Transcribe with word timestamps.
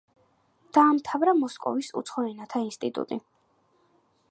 დაამთავრა 0.77 1.35
მოსკოვის 1.41 1.91
უცხო 2.01 2.25
ენათა 2.31 2.65
ინსტიტუტი. 2.71 3.21